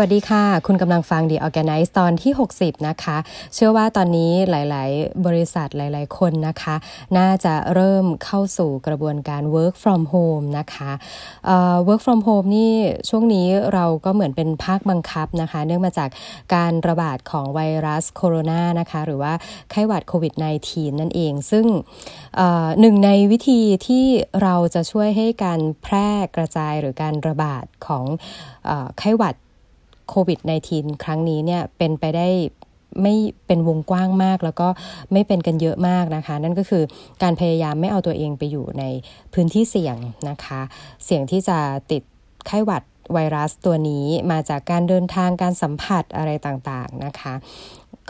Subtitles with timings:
[0.00, 3.16] วัสดีค่ะ คุณกำลังฟัง The Organize ตอนที่ 60 นะคะ
[3.54, 6.76] เชื่อว่าตอนนี้หลาย ๆ บริษัทหลาย ๆ คนนะคะ
[7.18, 10.90] น่าจะเริ่มเข้าสู่กระบวนการ work from home นะคะ
[11.88, 12.72] work from home นี่
[13.08, 16.08] ช่วงนี้เราก็เหมือนเป็นภาคบังคับนะคะ เนื่องมาจาก
[16.54, 19.32] การระบาดของไวรัสโคโรนานะคะ หรือว่า
[19.70, 20.34] ไข้หวัดโควิด
[20.66, 21.66] -19 นั่นเอง ซึ่ง
[22.80, 24.06] หนึ่งในวิธีที่
[24.42, 28.04] เราจะช่วยให้การแพร่กระจายหรือการระบาดของ
[29.00, 29.34] ไข้หวัด
[30.08, 30.38] โควิด
[30.72, 32.28] -19 ครั้งนี้เนี่ยเป็นไปได้
[33.02, 33.14] ไม่
[33.46, 34.68] เป็นวงกว้างมากแล้วก็
[35.12, 36.84] ไม่เป็นกันเยอะมากนะคะ นั่นก็คือ
[37.22, 38.84] การพยายามไม่เอาตัวเองไปอยู่ใน
[39.32, 39.96] พื้นที่เสี่ยง
[40.28, 40.60] นะคะ
[41.04, 41.58] เสี่ยงที่จะ
[41.90, 42.02] ติด
[42.46, 42.82] ไข้หวัด
[43.14, 47.34] ไวรัสตัวนี้มาจากการเดินทางการสัมผัสอะไรต่างๆนะคะ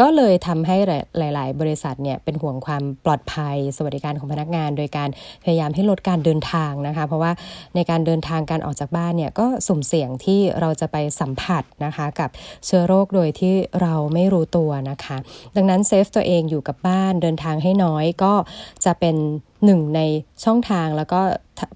[0.00, 0.76] ก็เลยทำให้
[1.18, 5.08] หลาย ๆ บริษัทเนี่ยเป็นห่วงความปลอดภัยสวัสดิการของพนักงาน โดยการ
[5.44, 7.32] พยายามให้ลดการเดินทางนะคะ เพราะว่า
[7.74, 12.30] ในการเดินทางการออกจากบ้านเนี่ยก็สุ่มเสี่ยงที่เราจะไปสัมผัสนะคะกับ
[12.66, 15.16] เชื้อโรคโดยที่เราไม่รู้ตัวนะคะ
[15.56, 18.32] ดังนั้นเซฟตัวเองอยู่กับบ้านเดินทางให้น้อยก็
[18.84, 19.16] จะเป็น
[19.64, 20.00] หนึ่งใน
[20.44, 21.20] ช่องทางแล้วก็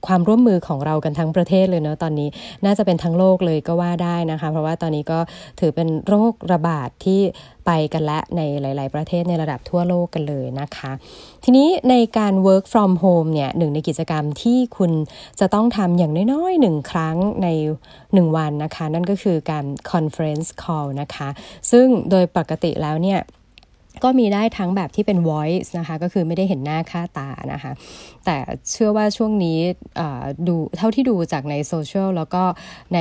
[0.06, 2.28] ความร่วมมือของเรากันทั้งประเทศเลยเนาะตอนนี้
[2.64, 5.18] น่าจะเป็นทั้งโลกเลยก็ว่าได้นะคะ เพราะว่าตอนนี้ก็
[5.60, 7.20] ถือเป็นโรคระบาดที่
[7.66, 10.90] ไปกันและในหลาย ๆ ประเทศในระดับทั่วโลกกันเลยนะคะ
[11.44, 14.92] ทีนี้ในการ work from home เนี่ยหนึ่งในกิจกรรมที่คุณ
[15.40, 17.48] จะต้องทำอย่างน้อยๆหนึ่งครั้งใน
[17.92, 21.28] 1 วันนะคะ นั่นก็คือการ conference call นะคะ
[21.70, 23.20] ซึ่งโดยปกติแล้วเนี่ย
[24.04, 27.72] ก็มีได้ทั้งแบบที่เป็น voice นะคะ ก็คือไม่ได้เห็นหน้าค่าตานะคะ
[28.24, 28.36] แต่
[28.70, 29.58] เชื่อว่าช่วงนี้
[30.48, 32.42] ดูเท่าที่ดูจากในโซเชียลแล้วก็
[32.94, 33.00] ใน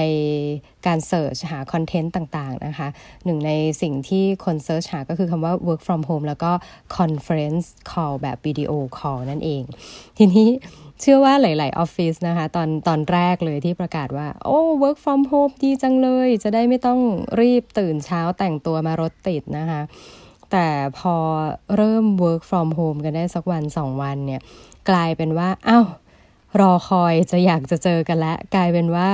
[0.88, 2.88] การเสิร์ชหาคอนเทนต์ต่างๆนะคะ
[3.26, 6.52] หนึ่งในสิ่งที่คนเสิร์ชหาก็คือคำว่า work from home แล้วก็
[6.98, 9.64] conference call แบบวิดีโอ call นั่นเอง
[10.18, 10.50] ทีนี้
[11.02, 17.00] เชื่อว่าหลาย ๆ ออฟฟิศนะคะ ตอนตอนแรกเลยที่ประกาศว่า โอ้ work from home ดีจังเลย จะได้ไม่ต้อง
[17.42, 19.82] รีบตื่นเช้าแต่งตัวมารถติดนะคะ
[20.52, 20.68] แต่
[21.00, 21.16] พอ
[21.76, 24.42] เริ่ม work from home กันได้สักวันสองวันเนี่ย
[24.90, 25.82] กลายเป็นว่าเอา้า
[26.60, 29.08] รอคอยจะอยากจะเจอกันแล้วกลายเป็นว่า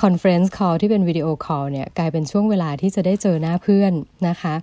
[0.00, 3.92] conference call ที่เป็นวิดีโอคอลเนี่ย กลายเป็นช่วงเวลาที่จะได้เจอหน้าเพื่อน
[4.28, 4.54] นะคะ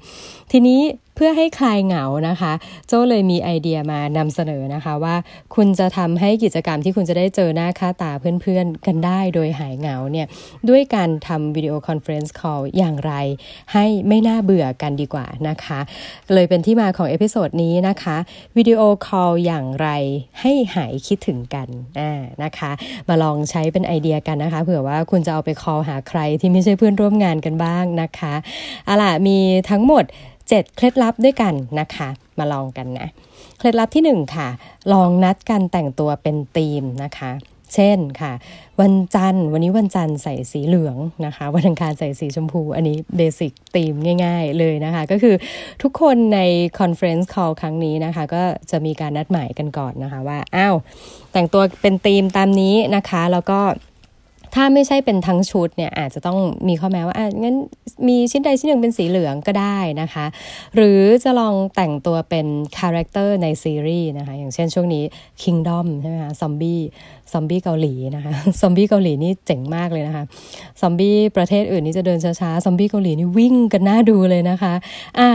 [0.51, 0.79] ทีนี้
[1.15, 2.53] เพื่อให้คลายเหงานะคะ
[2.87, 5.15] โจ้เลยมีไอเดียมานำเสนอนะคะว่า
[5.55, 8.11] คุณจะทำให้กิจกรรมที่คุณจะได้เจอหน้าค่าตา
[8.41, 10.27] เพื่อนๆ กันได้โดยหายเหงาเนี่ย
[10.69, 13.13] ด้วยการทำ video conference call อย่างไร
[13.73, 15.79] ให้ไม่น่าเบื่อกันดีกว่านะคะ
[16.33, 18.17] เลยเป็นที่มาของ episode นี้นะคะ
[18.57, 19.89] วิดีโอคอลอย่างไร
[20.41, 21.67] ให้หายคิดถึงกัน
[21.99, 22.71] อ่านะคะ
[23.09, 28.33] มาลองใช้เป็นไอเดียกันนะคะเผื่อว่าคุณจะเอาไป call หาใครที่ไม่ใช่เพื่อนร่วมงานกันบ้างนะคะ
[28.87, 29.37] อาล่ะมี
[29.69, 30.05] ทั้งหมด
[30.49, 32.09] 7 เคล็ดลับด้วยกันนะคะ
[32.39, 33.07] มาลองกันนะ
[33.57, 34.47] เคล็ดลับที่ 1 ค่ะ
[34.93, 37.31] ลองนัดกันแต่งตัวเป็นธีมนะคะ
[37.75, 38.33] เช่นค่ะ
[38.81, 43.93] วันจันทร์วันนี้วันจันทร์ใส่สีเหลืองนะคะ วันอังคารใส่สีชมพู อันนี้ basic ธีม
[44.25, 45.35] ง่าย ๆ เลยนะคะ ก็คือ
[45.81, 46.39] ทุกคนใน
[46.79, 50.75] conference call ครั้งนี้นะคะ ก็จะมีการนัดหมายกันก่อนนะคะว่าอ้าว
[51.33, 53.59] แต่งตัวเป็นธีมตามนี้นะคะ แล้วก็
[54.55, 57.55] ถ้าไม่ใช่เป็นทั้งชุดเนี่ยอาจจะต้องมีข้อแม้ว่าอะงั้น
[58.07, 60.25] มีชิ้นใดชิ้นหนึ่งเป็นสีเหลืองก็ได้นะคะ
[60.75, 62.47] หรือจะลองแต่งตัวเป็น
[62.77, 65.03] character ในซีรีส์นะคะ อย่างเช่นช่วงนี้
[65.41, 66.79] Kingdom ใช่ไหมคะซอมบี้
[67.33, 70.23] ซอมบี้เกาหลีนะคะซอมบี้เกาหลีนี่เจ๋งมากเลยนะคะ
[70.81, 74.73] ซอมบี้ประเทศอื่นนี่จะเดินช้าๆซอมบี้เกาหลีนี่วิ่งกันน่าดูเลยนะคะ
[75.19, 75.29] อ่า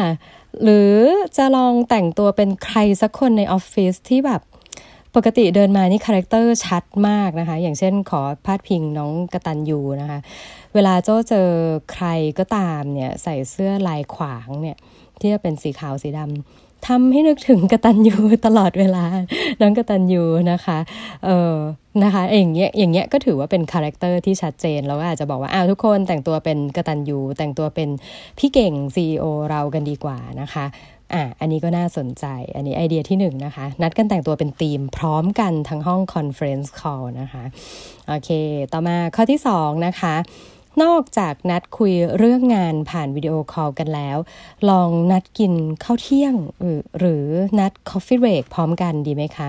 [0.62, 0.94] หรือ
[1.37, 4.43] จะลองแต่งตัวเป็นใครสักคนในออฟฟิศที่แบบ
[5.16, 10.19] ปกติเดินมานี่ character ชัดมากนะคะ อย่างเช่นขอพาดพิงน้องกระตันยูนะคะ
[10.75, 11.49] เวลาโจ้เจอ
[11.93, 12.06] ใคร
[12.38, 14.76] ก็ตามเนี่ยใส่เสื้อลายขวางเนี่ย
[15.21, 18.16] ที่จะเป็นสีขาวสีดำทำให้นึกถึงกระตันยู
[18.47, 19.05] ตลอดเวลา
[19.60, 20.78] น้องกระตันยูนะคะ
[21.25, 21.56] เออ
[22.05, 27.88] นะคะอย่างเงี้ยอย่างเงี้ยก็ถือว่าเป็น character ที่ชัดเจนเราก็อาจจะบอกว่าอ้าวทุกคนแต่งตัวเป็นกระตันยูแต่งตัวเป็น
[28.38, 30.64] พี่เก่ง CEO เรากันดีกว่านะคะ
[31.14, 32.25] อะอันนี้ก็น่าสนใจ
[32.55, 37.44] อันนี้ไอเดียที่หนึ่งนะคะ นัดกันแต่งตัวเป็นธีมพร้อมกันทั้งห้อง conference call นะคะ
[38.08, 38.31] โอเค
[38.73, 40.14] ต่อมาข้อที่สองนะคะ
[40.82, 44.17] นอกจากนัดคุยเรื่องงานผ่านวิดีโอคอลกันแล้ว
[44.70, 45.53] ลองนัดกิน
[45.85, 46.35] ข้าวเที่ยง
[46.99, 47.25] หรือ
[47.58, 49.49] นัด coffee break พร้อมกันดีไหมคะ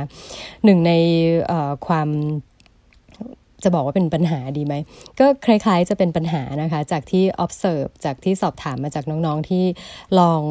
[0.64, 0.92] หนึ่งใน
[1.88, 2.10] ความ
[3.64, 4.74] จะบอกว่าเป็นปัญหาดีไหม
[5.20, 9.66] ก็คล้ายๆจะเป็นปัญหานะคะ จากที่ observe จากที่สอบถามมาจากน้องๆที่
[10.20, 10.42] ลอง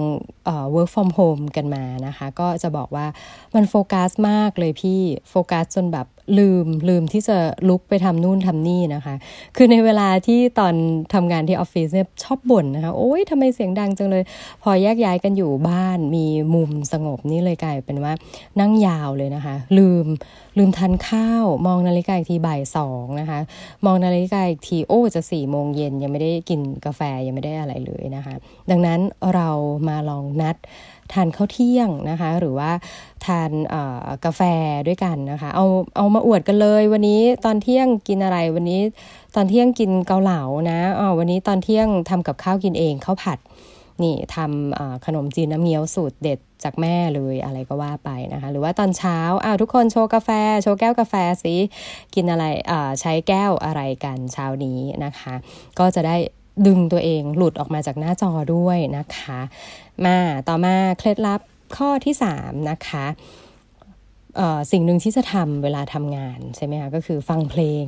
[0.48, 3.06] ออ work from home กันมานะคะ ก็จะบอกว่า
[3.54, 5.00] มันโฟกัสมากเลยพี่
[5.30, 6.06] โฟกัสจนแบบ
[6.38, 7.36] ลืมลืมที่จะ
[7.68, 9.14] ลุกไปทำนู่นทำนี่นะคะ
[9.56, 10.74] คือในเวลาที่ตอน
[11.14, 14.22] ทำงานที่ออฟฟิศเนี่ยชอบบ่นนะคะ โอ๊ยทำไมเสียงดังจังเลย
[14.62, 18.12] พอแยกย้ายกันอยู่บ้านมีมุมสงบนี่เลยกลายเป็นว่า
[18.60, 20.06] นั่งยาวเลยนะคะ ลืม
[20.58, 23.40] ลืมทานข้าว มองนาฬิกาอีกทีบ่ายสองนะคะ
[23.86, 28.34] มองนาฬิกาอีกทีโอ้จะสี่โมงเย็นยังไม่ได้กินกาแฟยังไม่ได้อะไรเลยนะคะ
[28.70, 29.00] ดังนั้น
[29.34, 29.48] เรา
[29.88, 30.56] มาลองนัด
[31.12, 32.70] ทานข้าวเที่ยงนะคะ หรือว่า
[33.26, 33.50] ทาน
[34.24, 34.40] กาแฟ
[34.86, 35.66] ด้วยกันนะคะ เอา
[35.96, 38.80] เอามาอวดกันเลย วันนี้ตอนเที่ยงกินอะไรวันนี้
[39.34, 43.38] ตอนเที่ยงกินเกาเหลานะอ๋อวันนี้ตอนเที่ยงทำกับข้าวกินเองข้าวผัด
[44.02, 50.30] นี่ทำขนมจีนน้ำเงี้ยวสูตรเด็ดจากแม่เลยอะไรก็ว่าไปนะคะ หรือว่าตอนเช้าอ้าวทุกคนโชว์กาแฟ
[50.62, 51.54] โชว์แก้วกาแฟสิ
[52.14, 52.44] กินอะไร
[53.00, 55.34] ใช้แก้วอะไรกันเช้านี้นะคะ
[55.78, 56.16] ก็จะได้
[56.66, 59.40] ดึงตัวเองหลุดออกมาจากหน้าจอด้วยนะคะ
[60.04, 60.18] มา
[60.48, 61.40] ต่อมาเคล็ดลับ
[61.76, 63.06] ข้อที่ 3 นะคะ
[64.72, 67.84] สิ่งหนึ่งที่จะทำเวลาทำงานใช่ไหมคะก็คือฟังเพลง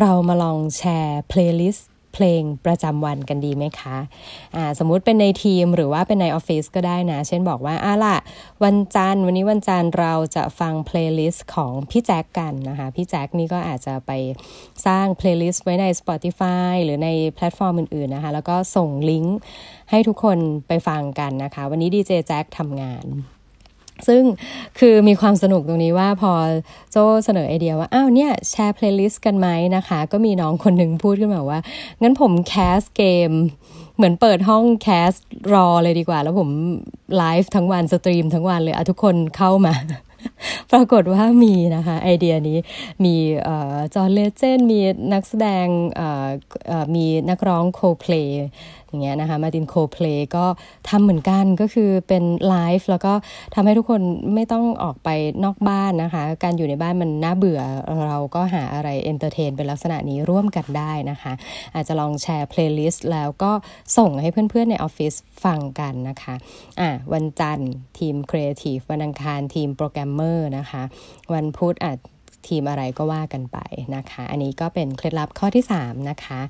[0.00, 8.18] เรามาลองแชร์ playlist เพลงประจำวันกันดีไหมคะ อะสมมุติเป็นในทีมหรือว่าเป็นในออฟฟิศก็ได้นะ เช่นบอกว่าอะล่ะ
[8.64, 14.10] วันจันทร์วันนี้วันจันทร์เราจะฟัง playlist ของพี่แจ็คกันนะคะ พี่แจ็คนี่ก็อาจจะไป
[14.86, 19.36] สร้าง playlist ไว้ใน Spotify หรือในแพลตฟอร์มอื่นๆนะคะ แล้วก็ส่งลิงก์
[19.90, 20.38] ให้ทุกคน
[20.68, 23.06] ไปฟังกันนะคะ วันนี้ดีเจแจ็คทำงาน
[24.08, 24.22] ซึ่ง
[24.78, 26.32] คือมีความสนุกตรงนี้ว่าพอ
[26.92, 31.60] โจ้เสนอไอเดียว่า อ้าวเนี่ย แชร์ playlist กันไหมนะคะ ก็มีน้องคนหนึ่งพูดขึ้นมาว่า
[32.02, 33.30] งั้นผม cast เกม
[33.96, 35.12] เหมือนเปิดห้อง cast
[35.54, 36.48] รอเลยดีกว่า แล้วผม
[37.16, 39.74] ไลฟ์ทั้งวัน stream ทั้งวันเลยอะทุกคนเข้ามา
[40.72, 42.58] ปรากฏว่ามีนะคะ ไอเดียนี้
[43.04, 43.14] มี
[43.94, 44.78] จอร์เลเจนมี
[45.12, 45.66] นักแสดง
[46.94, 48.46] มีนักร้องโคเพลย์
[48.88, 50.06] อย่างเงี้ยนะคะ Martin Coldplay
[50.36, 50.44] ก็
[50.88, 53.12] ทำเหมือนกันก็คือเป็นไลฟ์แล้วก็
[53.54, 54.00] ทำให้ทุกคน
[54.34, 55.08] ไม่ต้องออกไป
[55.44, 57.60] นอกบ้านนะคะ การอยู่ในบ้านมันน่าเบื่อ
[58.06, 61.32] เราก็หาอะไร entertain เป็นลักษณะนี้ร่วมกันได้นะคะ
[61.74, 63.52] อาจจะลองแชร์ playlist แล้วก็
[63.98, 66.34] ส่งให้เพื่อนๆในออฟฟิศฟังกันนะคะ
[66.80, 70.82] อะวันจันทร์ทีมครีเอทีฟวันอังคารทีมโปรแกรมเมอร์นะคะ
[71.34, 71.98] วันพุธอาจ
[72.48, 73.58] ทีมอะไรก็ว่ากันไป
[73.96, 76.40] นะคะ อันนี้ก็เป็นเคล็ดลับข้อที่ 3 นะคะ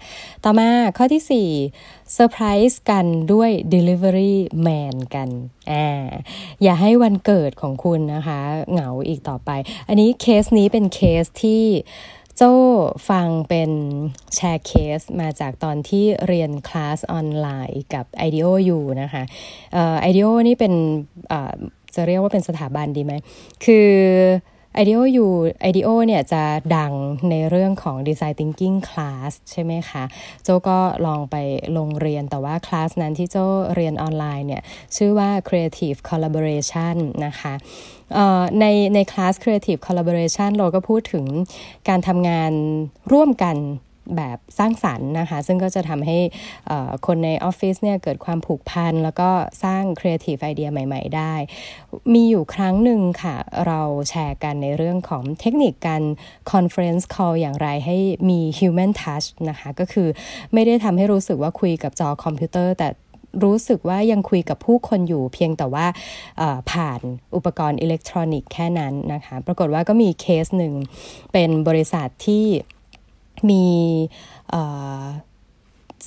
[0.44, 4.34] ต่อมาข้อที่4เซอร์ไพรส์กันด้วย Delivery
[4.66, 5.28] Man กัน
[5.72, 6.06] อ่า
[6.62, 8.40] อย่าให้วันเกิดของคุณนะคะ
[8.70, 9.50] เหงาอีกต่อไป
[9.88, 11.64] อันนี้เคสนี้เป็นเคสที่
[12.36, 12.54] โจ้
[13.10, 13.70] ฟังเป็น
[14.34, 19.22] แชร์เคสมาจากตอนที่เรียนคลาสออนไลน์กับ IDEO อยู่นะคะ
[19.72, 20.72] เอ่อ IDEO นี่เป็น
[21.94, 23.12] จะเรียกว่าเป็นสถาบันดีไหม
[23.64, 23.90] คือ
[24.82, 25.30] IDEO อยู่
[25.68, 26.42] IDEO เนี่ยจะ
[26.76, 26.92] ดัง
[27.30, 30.04] ในเรื่องของ Design Thinking Class ใช่ไหมคะ
[30.44, 31.36] โจก็ลองไป
[31.76, 33.36] ลงเรียนแต่ว่าคลาสนั้นที่โจ
[33.74, 34.62] เรียนออนไลน์เนี่ย
[34.96, 36.96] ชื่อว่า Creative Collaboration
[37.26, 37.54] นะคะ
[38.60, 38.64] ใน
[38.94, 41.24] ในคลาส Creative Collaboration เราก็พูดถึง
[41.88, 42.52] การทำงาน
[43.12, 43.56] ร่วมกัน
[44.16, 46.18] แบบสร้างสรรค์นะคะ ซึ่งก็จะทำให้
[47.06, 49.30] คนในออฟฟิศเนี่ยเกิดความผูกพัน แล้วก็
[49.64, 51.34] สร้าง creative idea ใหม่ ๆ ได้
[52.14, 53.36] มีอยู่ครั้งหนึ่งค่ะ
[53.66, 56.02] เราแชร์กันในเรื่องของเทคนิคการ
[56.52, 57.96] conference call อย่างไรให้
[58.30, 60.08] มี human touch นะคะ ก็คือ
[60.52, 62.88] ไม่ได้ทำให้รู้สึกว่าคุยกับจอคอมพิวเตอร์ แต่
[63.44, 65.86] รู้สึกว่ายังคุยกับผู้คนอยู่เพียงแต่ว่า
[66.70, 67.00] ผ่าน
[67.36, 70.74] อุปกรณ์อิเล็กทรอนิกส์แค่นั้นนะคะ ปรากฏว่าก็มีเคสหนึ่ง
[71.32, 72.44] เป็นบริษัทที่
[73.50, 73.64] มี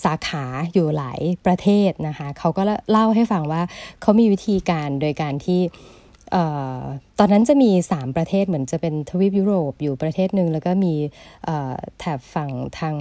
[0.04, 2.62] สาขาอยู่หลายประเทศนะคะเขาก็
[2.92, 3.62] เล่าให้ฟังว่า
[4.02, 5.62] เขามีวิธีการโดยการที่
[7.20, 10.94] ตอนนั้นจะมี 3 ประเทศเหมือนจะเป็นทวีปยุโรปอยู่ประเทศหนึ่งแล้วก็มี
[12.00, 12.96] แถบฝั่งทาง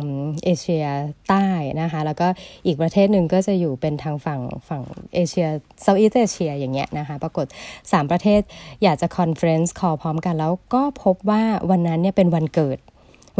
[0.44, 0.86] เอเชีย
[1.28, 1.46] ใต้
[1.80, 2.28] นะคะแล้วก็
[2.66, 4.82] อีกประเทศหนึ่งก็จะอยู่เป็นทางฝั่งฝั่ง
[5.14, 5.46] เอเชีย
[5.82, 7.46] Southeast Asia อย่างเงี้ยนะคะปรากฏ
[7.78, 8.40] 3 ประเทศ
[8.82, 12.78] อยากจะ conference call พร้อมกันแล้วก็พบว่าวันนั้นเนี่ยเป็นวันเกิด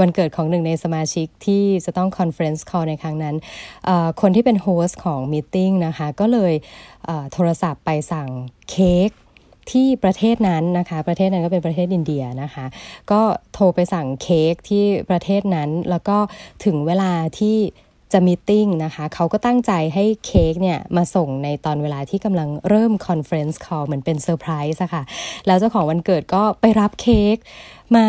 [0.01, 3.37] วันเกิดของหนึ่งในสมาชิกที่จะต้อง conference call ในครั้งนั้น
[4.21, 6.53] คนที่เป็น host ของ meeting นะคะ ก็เลย
[7.33, 8.29] โทรศัพท์ไปสั่ง
[8.71, 9.11] เค้ก
[9.71, 12.65] ที่ประเทศนั้นนะคะ ประเทศนั้นก็เป็นประเทศอินเดียนะคะ
[13.11, 13.21] ก็
[13.53, 16.19] โทรไปสั่งเค้กที่ประเทศนั้น แล้วก็
[16.65, 17.59] ถึงเวลาที่
[18.13, 25.03] จะ meeting นะคะเขาก็ตั้งใจให้เค้กเนี่ยมาส่งในตอนเวลาที่กำลังเริ่ม conference call เหมือนเป็นเซอร์ไพรส์อะค่ะ
[25.47, 27.37] แล้วเจ้าของวันเกิดก็ไปรับเค้ก
[27.97, 28.07] มา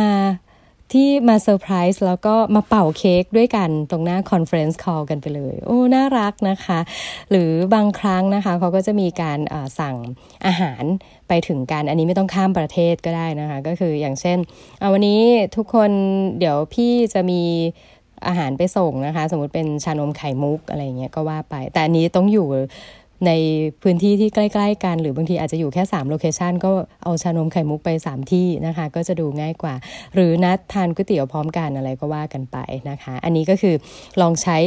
[0.94, 6.80] ที่มาเซอร์ไพรส์แล้วก็มาเป่าเค้กด้วยกันตรงหน้า conference call กันไปเลย โอ้ น่ารักนะคะ
[7.30, 9.40] หรือบางครั้งนะคะเขาก็จะมีการ
[9.80, 9.96] สั่ง
[10.46, 10.84] อาหาร
[11.28, 14.38] ไปถึงกัน อันนี้ไม่ต้องข้ามประเทศก็ได้นะคะ ก็คืออย่างเช่น
[14.80, 15.22] เอาวันนี้
[15.56, 15.92] ทุกคน
[16.40, 17.42] เดี๋ยวพี่จะมี
[18.28, 22.48] อาหารไปส่งนะคะ สมมติเป็นชานมไข่มุกอะไรเงี้ยก็ว่าไป แต่อันนี้ต้องอยู่
[23.28, 23.32] ใน
[23.82, 26.72] พื้นที่ที่ใกล้ ๆ กัน หรือบางทีอาจจะอยู่แค่ 3 โลเคชันก็
[27.04, 29.74] เอาชานมไข่มุกไป 3 ที่นะคะ ก็จะดูง่ายกว่า
[30.14, 32.58] หรือนัดทานก๋วยเตี๋ยวพร้อมกันอะไรก็ว่ากันไป
[32.90, 33.76] นะคะ อันนี้ก็คือ
[34.22, 34.58] ลองใช้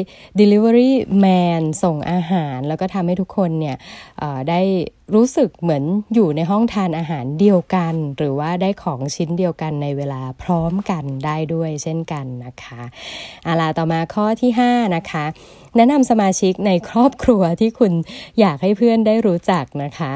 [0.40, 0.90] Delivery
[1.24, 3.76] Man ส่งอาหาร แล้วก็ทำให้ทุกคนเนี่ย
[4.48, 4.60] ได้
[5.14, 12.82] รู้สึกเหมือนอยู่ในห้องทานอาหารเดียวกัน หรือว่าได้ของชิ้นเดียวกันในเวลาพร้อมกันได้ด้วยเช่นกันนะคะ
[13.46, 15.24] อาลาต่อมาข้อที่ 5 นะคะ
[15.76, 17.92] แนะนำสมาชิกในครอบครัวที่คุณ
[18.40, 20.12] อยากให้เพื่อนได้รู้จักนะคะ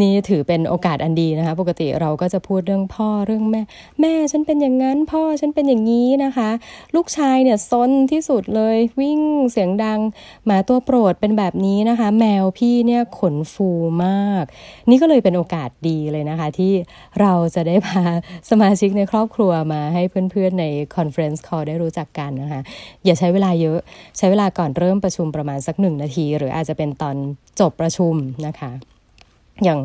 [0.00, 3.62] นี่ถือเป็นโอกาสอันดีนะคะ ปกติเราก็จะพูดเรื่องพ่อเรื่องแม่
[4.00, 6.50] แม่ฉันเป็นอย่างนั้น พ่อฉันเป็นอย่างนี้นะคะ
[6.94, 10.00] ลูกชายเนี่ยซนที่สุดเลยวิ่งเสียงดัง
[10.46, 13.70] หมาตัวโปรดเป็นแบบนี้นะคะ แมวพี่เนี่ยขนฟู
[14.04, 14.37] มาก
[14.90, 16.72] นี่ก็เลยเป็นโอกาสดีเลยนะคะ ที่
[17.20, 18.02] เราจะได้พา
[18.50, 20.66] สมาชิกในครอบครัวมาให้เพื่อนๆใน
[20.96, 22.60] conference call ได้รู้จักกันนะคะ
[23.04, 23.78] อย่าใช้เวลาเยอะ
[24.18, 27.16] ใช้เวลาก่อนเริ่มประชุมประมาณสักหนึ่งนาที หรืออาจจะเป็นตอน
[27.60, 28.14] จบประชุม
[28.46, 28.72] นะคะ
[29.64, 29.80] อย่าง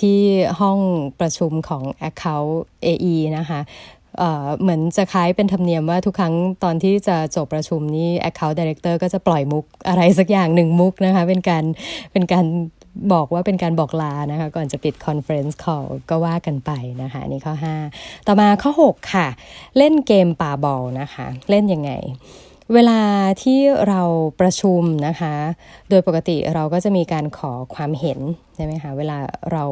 [0.00, 0.18] ที่
[0.60, 0.78] ห้อง
[1.20, 2.54] ประชุมของ Account
[2.86, 3.60] AE นะคะ
[4.60, 11.64] เหมือนจะคล้ายเป็นธรรมเนียมว่าทุกครั้งตอนที่จะจบประชุมนี้ Account Director ก็จะปล่อยมุกอะไรสักอย่างหนึ่งมุกนะคะ เป็นการ
[12.12, 12.46] เป็นการ
[13.12, 16.70] บอกว่าเป็นการบอกลานะคะ ก่อนจะปิด conference callก็ว่ากันไป
[17.02, 17.54] นะคะนี่ข้อ
[17.90, 19.26] 5 ต่อมาข้อ 6 ค่ะ
[19.78, 21.92] เล่นเกมปาบอลนะคะ เล่นยังไง
[22.74, 23.00] เวลา
[23.42, 24.02] ที่เรา
[24.40, 25.34] ประชุมนะคะ
[25.90, 28.20] โดยปกติเราก็จะมีการขอความเห็น
[28.54, 29.16] ใช่ไหมคะเวลา
[29.52, 29.64] เรา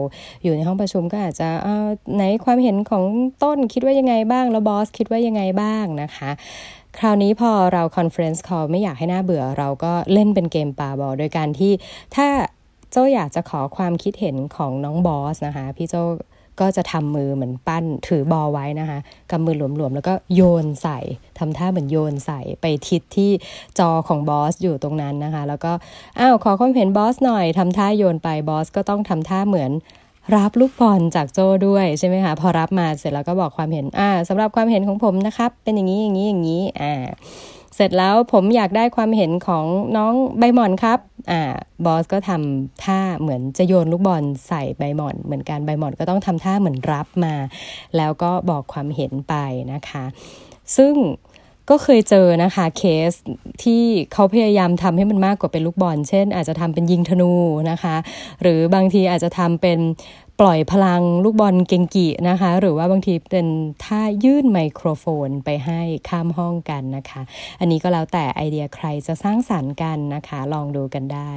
[0.42, 1.76] อยู่ในห้องประชุมก็อาจจะเอา
[2.14, 3.04] ไหนความเห็นของ
[3.42, 6.30] ต้นคิดว่ายังไงบ้าง แล้วบอสคิดว่ายังไงบ้างนะคะ
[6.98, 11.72] คราวนี้พอเรา conference call ไม่อยากให้น่าเบื่อ เราก็เล่นเป็นเกมปาบอลโดยการที่
[12.16, 12.26] ถ้า
[12.92, 16.04] เจ้าอยากจะขอความคิดเห็นของน้องบอสนะคะ พี่เจ้า
[16.60, 18.98] ก็จะทำมือเหมือนปั้นถือบอลไว้นะคะ
[19.30, 20.98] กำมือหลวมๆ แล้วก็โยนใส่
[21.38, 23.30] ทำท่าเหมือนโยนใส่ไปทิศที่
[23.78, 25.72] จอของบอสอยู่ตรงนั้นนะคะ แล้วก็
[26.18, 29.70] อ้าวขอความเห็นบอสหน่อยทำท่าโยนไปบอสก็ต้องทำท่าเหมือน
[30.36, 36.94] รับลูกบอลจากโจ้ด้วยใช่ไหมคะพอรับมาเสร็จแล้วก็บอกความเห็นอ่าสำหรับความเห็นของผมนะครับ เป็นอย่างนี้อย่างนี้อย่างนี้อ่า
[37.76, 39.64] เสร็จแล้วผมอยากได้ความเห็นของ
[39.96, 40.98] น้องใบหมอนครับ
[41.30, 41.42] อ่า
[41.84, 47.34] บอสก็ทำท่าเหมือนจะโยนลูกบอลใส่ใบหมอน เหมือนกันใบหมอนก็ต้องทำท่าเหมือนรับมา
[47.96, 49.34] แล้วก็บอกความเห็นไป
[49.72, 50.04] นะคะ
[50.76, 50.94] ซึ่ง
[51.70, 53.12] ก็เคยเจอนะคะเคส
[53.62, 57.32] ที่เขาพยายามทำให้มันมากกว่าเป็นลูกบอล เช่น อาจจะทำเป็นยิงธนู
[57.70, 57.96] นะคะ
[58.42, 59.78] หรือบางทีอาจจะทำเป็น
[60.40, 63.46] ปล่อยพลังลูกบอลเกงกินะคะ หรือว่าบางทีเป็น
[63.84, 67.22] ท่ายื่นไมโครโฟนไปให้ข้ามห้องกันนะคะ
[67.60, 71.32] อันนี้ก็แล้วแต่ไอเดียใครจะสร้างสรรค์กันนะคะ ลองดูกันได้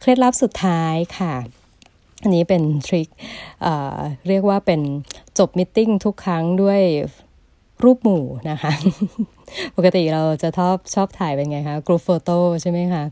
[0.00, 1.34] เคล็ดลับสุดท้ายค่ะ
[2.22, 3.64] อันนี้เป็น trick
[4.28, 4.80] เรียกว่าเป็น
[5.38, 6.80] จบ meeting ทุกครั้งด้วย
[7.84, 8.72] รูปหมู่นะคะ
[9.76, 13.02] ปกติเราจะชอบชอบถ่ายเป็นไงคะ group photo ใช่ไหมคะ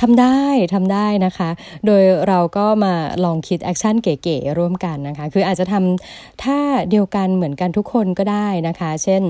[0.00, 0.40] ทำได้
[0.74, 1.50] ทำได้นะคะ
[1.86, 2.94] โดยเราก็มา
[3.24, 6.60] ลองคิด action เก๋ๆร่วมกันนะคะ คืออาจจะทำท่า
[6.90, 9.22] เดียวกันเหมือนกันทุกคนก็ได้นะคะ เช่น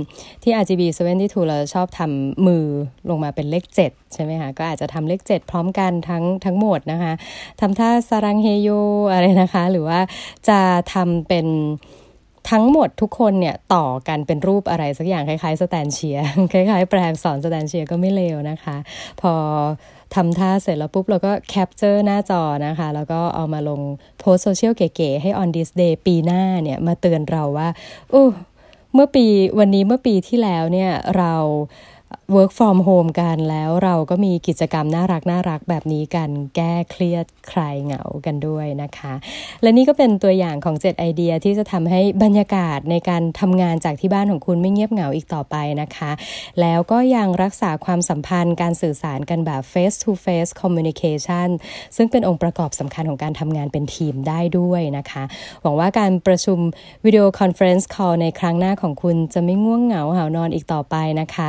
[0.43, 0.83] ที่ RGB
[1.15, 2.65] 72เราชอบทำมือ
[3.09, 7.13] ลงมาเป็นเลข 7 ใช่ไหมคะ ก็อาจจะทำเลข 7 พร้อมกันทั้งทั้งหมดนะคะ
[7.61, 8.69] ทำท่า 사랑해요
[9.13, 10.01] อะไรนะคะ หรือว่า
[10.49, 10.61] จะ
[10.95, 11.47] ทำเป็น
[12.51, 16.19] ทั้งหมดทุกคนเนี่ยต่อกันเป็นรูปอะไรสักอย่างคล้ายๆสแตนด์เชียร์
[16.53, 18.77] คล้ายๆ แปรอักษรสแตนด์เชียร์ก็ไม่เลวนะคะ
[19.21, 19.33] พอ
[20.15, 23.81] ทำท่าเสร็จแล้วปุ๊บ เราก็ capture หน้าจอนะคะ แล้วก็เอามาลง
[24.21, 27.69] โพสโซเชียลเก๋ๆให้ on this day ปีหน้าเนี่ย มาเตือนเราว่า
[28.11, 28.25] โอ้
[28.95, 29.27] เมื่อปี
[29.59, 31.35] วันนี้เมื่อปีที่แล้วเนี่ยเรา
[32.37, 39.15] work from home กันแล้วเราก็มีกิจกรรมน่ารักน่ารักแบบนี้กันแก้เครียดคลายเหงากันด้วยนะคะ
[39.63, 46.11] และนี่ก็เป็นตัวอย่างของ 7 ไอเดียที่จะทำให้บรรยากาศในการทำงานจากที่บ้านของคุณไม่เงียบเหงาอีกต่อไปนะคะ
[46.61, 51.49] แล้วก็ยังรักษาความสัมพันธ์การสื่อสารกันแบบ face to face communication
[51.97, 55.23] ซึ่งเป็นองค์ประกอบสำคัญของการทำงานเป็นทีมได้ด้วยนะคะ
[55.63, 56.59] หวังว่าการประชุม
[57.05, 61.49] video conference call ในครั้งหน้าของคุณจะไม่ง่วงเหงาหานอนอีกต่อไปนะคะ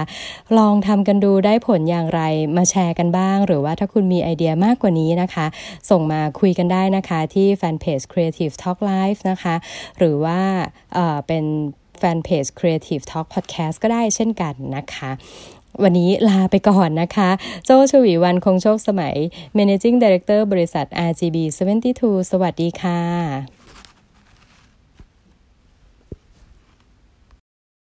[0.58, 2.22] ลององทำกันดูได้ผลอย่างไร
[2.58, 5.46] มาแชร์กันบ้าง หรือว่าถ้าคุณมีไอเดียมากกว่านี้นะคะ
[5.90, 9.56] ส่งมาคุยกันได้นะคะที่แฟนเพจ Creative Talk Live นะคะ
[9.98, 10.40] หรือว่า
[10.94, 11.46] เป็น
[12.00, 15.12] แฟนเพจ Creative Talk Podcast ก็ได้เช่นกันนะคะ
[15.84, 17.30] วันนี้ลาไปก่อนนะคะ
[17.66, 19.16] โจชวีวันคงโชคสมัย
[19.58, 21.38] Managing Director บริษัท RGB
[21.86, 23.61] 72 สวัสดีค่ะ